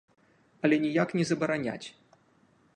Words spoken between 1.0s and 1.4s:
не